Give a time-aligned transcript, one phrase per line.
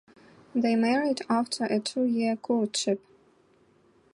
[0.55, 3.03] They married after a two-year courtship.